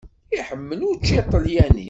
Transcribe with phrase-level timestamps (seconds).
[0.37, 1.79] Iḥemmel učči aṭalyani.